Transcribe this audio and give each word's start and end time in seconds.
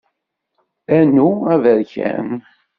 Anu 0.99 1.27
aberkan. 1.53 2.29